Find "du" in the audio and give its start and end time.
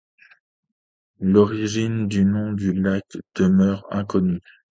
2.07-2.25, 2.53-2.73